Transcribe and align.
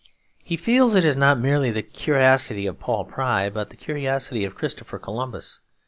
He 0.43 0.57
feels 0.57 0.95
it 0.95 1.05
is 1.05 1.15
not 1.15 1.37
merely 1.37 1.69
the 1.69 1.83
curiosity 1.83 2.65
of 2.65 2.79
Paul 2.79 3.05
Pry, 3.05 3.51
but 3.51 3.69
the 3.69 3.75
curiosity 3.75 4.43
of 4.45 4.55
Christopher 4.55 4.97
Columbus. 4.97 5.59